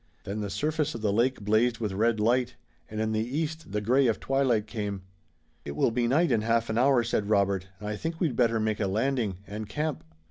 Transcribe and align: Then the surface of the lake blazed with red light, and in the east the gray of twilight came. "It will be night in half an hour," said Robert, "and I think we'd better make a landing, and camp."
Then 0.23 0.39
the 0.39 0.49
surface 0.49 0.95
of 0.95 1.01
the 1.01 1.13
lake 1.13 1.41
blazed 1.41 1.77
with 1.77 1.91
red 1.93 2.19
light, 2.19 2.55
and 2.89 2.99
in 2.99 3.11
the 3.11 3.19
east 3.19 3.71
the 3.71 3.81
gray 3.81 4.07
of 4.07 4.19
twilight 4.19 4.65
came. 4.65 5.03
"It 5.63 5.75
will 5.75 5.91
be 5.91 6.07
night 6.07 6.31
in 6.31 6.41
half 6.41 6.71
an 6.71 6.77
hour," 6.79 7.03
said 7.03 7.29
Robert, 7.29 7.67
"and 7.77 7.87
I 7.87 7.97
think 7.97 8.19
we'd 8.19 8.35
better 8.35 8.59
make 8.59 8.79
a 8.79 8.87
landing, 8.87 9.37
and 9.45 9.69
camp." 9.69 10.03